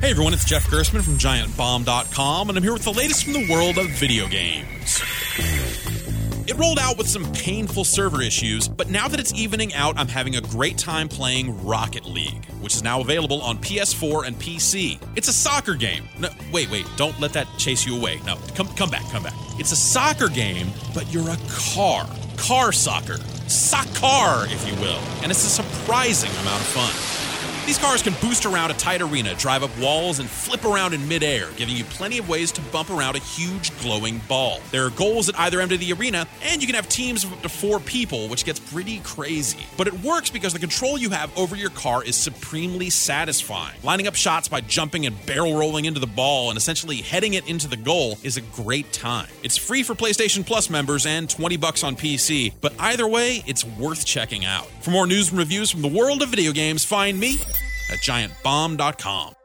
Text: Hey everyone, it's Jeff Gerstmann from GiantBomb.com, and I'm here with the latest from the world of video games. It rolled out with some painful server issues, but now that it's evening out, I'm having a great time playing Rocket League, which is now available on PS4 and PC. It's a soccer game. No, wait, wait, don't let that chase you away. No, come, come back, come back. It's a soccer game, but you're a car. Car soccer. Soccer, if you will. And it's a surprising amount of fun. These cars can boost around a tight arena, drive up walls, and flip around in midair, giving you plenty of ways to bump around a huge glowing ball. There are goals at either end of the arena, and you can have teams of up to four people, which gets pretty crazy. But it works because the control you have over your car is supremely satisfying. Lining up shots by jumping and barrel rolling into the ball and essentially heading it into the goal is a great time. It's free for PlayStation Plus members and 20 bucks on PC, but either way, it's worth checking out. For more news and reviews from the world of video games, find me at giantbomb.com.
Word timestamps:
Hey 0.00 0.12
everyone, 0.12 0.32
it's 0.32 0.44
Jeff 0.44 0.64
Gerstmann 0.68 1.02
from 1.02 1.14
GiantBomb.com, 1.18 2.48
and 2.48 2.56
I'm 2.56 2.62
here 2.62 2.72
with 2.72 2.84
the 2.84 2.92
latest 2.92 3.24
from 3.24 3.32
the 3.32 3.50
world 3.50 3.78
of 3.78 3.88
video 3.90 4.28
games. 4.28 5.02
It 6.46 6.56
rolled 6.56 6.78
out 6.78 6.96
with 6.96 7.08
some 7.08 7.30
painful 7.32 7.82
server 7.82 8.22
issues, 8.22 8.68
but 8.68 8.90
now 8.90 9.08
that 9.08 9.18
it's 9.18 9.34
evening 9.34 9.74
out, 9.74 9.98
I'm 9.98 10.06
having 10.06 10.36
a 10.36 10.40
great 10.40 10.78
time 10.78 11.08
playing 11.08 11.64
Rocket 11.66 12.04
League, 12.04 12.44
which 12.60 12.76
is 12.76 12.84
now 12.84 13.00
available 13.00 13.42
on 13.42 13.58
PS4 13.58 14.24
and 14.24 14.36
PC. 14.36 15.00
It's 15.16 15.26
a 15.26 15.32
soccer 15.32 15.74
game. 15.74 16.04
No, 16.16 16.28
wait, 16.52 16.70
wait, 16.70 16.86
don't 16.96 17.18
let 17.18 17.32
that 17.32 17.48
chase 17.58 17.84
you 17.84 17.96
away. 17.96 18.20
No, 18.24 18.36
come, 18.54 18.68
come 18.76 18.90
back, 18.90 19.02
come 19.10 19.24
back. 19.24 19.34
It's 19.58 19.72
a 19.72 19.76
soccer 19.76 20.28
game, 20.28 20.68
but 20.94 21.12
you're 21.12 21.28
a 21.28 21.38
car. 21.48 22.08
Car 22.36 22.70
soccer. 22.70 23.16
Soccer, 23.48 24.46
if 24.46 24.64
you 24.64 24.80
will. 24.80 25.00
And 25.22 25.32
it's 25.32 25.44
a 25.44 25.62
surprising 25.62 26.30
amount 26.30 26.60
of 26.60 26.66
fun. 26.68 27.17
These 27.68 27.76
cars 27.76 28.02
can 28.02 28.14
boost 28.22 28.46
around 28.46 28.70
a 28.70 28.74
tight 28.74 29.02
arena, 29.02 29.34
drive 29.34 29.62
up 29.62 29.78
walls, 29.78 30.20
and 30.20 30.30
flip 30.30 30.64
around 30.64 30.94
in 30.94 31.06
midair, 31.06 31.50
giving 31.58 31.76
you 31.76 31.84
plenty 31.84 32.16
of 32.16 32.26
ways 32.26 32.50
to 32.52 32.62
bump 32.62 32.88
around 32.88 33.14
a 33.14 33.18
huge 33.18 33.78
glowing 33.82 34.22
ball. 34.26 34.60
There 34.70 34.86
are 34.86 34.90
goals 34.90 35.28
at 35.28 35.38
either 35.38 35.60
end 35.60 35.72
of 35.72 35.78
the 35.78 35.92
arena, 35.92 36.26
and 36.42 36.62
you 36.62 36.66
can 36.66 36.74
have 36.76 36.88
teams 36.88 37.24
of 37.24 37.32
up 37.34 37.42
to 37.42 37.50
four 37.50 37.78
people, 37.78 38.26
which 38.28 38.46
gets 38.46 38.58
pretty 38.58 39.00
crazy. 39.00 39.66
But 39.76 39.86
it 39.86 39.92
works 40.02 40.30
because 40.30 40.54
the 40.54 40.58
control 40.58 40.96
you 40.96 41.10
have 41.10 41.30
over 41.36 41.56
your 41.56 41.68
car 41.68 42.02
is 42.02 42.16
supremely 42.16 42.88
satisfying. 42.88 43.76
Lining 43.82 44.06
up 44.06 44.14
shots 44.14 44.48
by 44.48 44.62
jumping 44.62 45.04
and 45.04 45.26
barrel 45.26 45.54
rolling 45.54 45.84
into 45.84 46.00
the 46.00 46.06
ball 46.06 46.48
and 46.48 46.56
essentially 46.56 46.96
heading 46.96 47.34
it 47.34 47.46
into 47.50 47.68
the 47.68 47.76
goal 47.76 48.16
is 48.22 48.38
a 48.38 48.42
great 48.56 48.94
time. 48.94 49.28
It's 49.42 49.58
free 49.58 49.82
for 49.82 49.94
PlayStation 49.94 50.46
Plus 50.46 50.70
members 50.70 51.04
and 51.04 51.28
20 51.28 51.58
bucks 51.58 51.84
on 51.84 51.96
PC, 51.96 52.54
but 52.62 52.72
either 52.78 53.06
way, 53.06 53.44
it's 53.46 53.62
worth 53.62 54.06
checking 54.06 54.46
out. 54.46 54.68
For 54.80 54.90
more 54.90 55.06
news 55.06 55.28
and 55.28 55.38
reviews 55.38 55.70
from 55.70 55.82
the 55.82 55.88
world 55.88 56.22
of 56.22 56.30
video 56.30 56.52
games, 56.52 56.82
find 56.82 57.20
me 57.20 57.36
at 57.98 58.04
giantbomb.com. 58.04 59.37